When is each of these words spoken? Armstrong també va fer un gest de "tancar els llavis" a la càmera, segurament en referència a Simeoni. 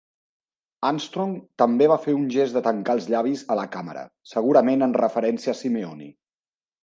Armstrong 0.87 1.33
també 1.63 1.89
va 1.91 1.97
fer 2.05 2.15
un 2.19 2.23
gest 2.35 2.57
de 2.57 2.63
"tancar 2.69 2.95
els 2.99 3.09
llavis" 3.15 3.43
a 3.55 3.57
la 3.61 3.65
càmera, 3.75 4.05
segurament 4.31 4.87
en 4.87 4.97
referència 5.03 5.55
a 5.57 5.61
Simeoni. 5.63 6.09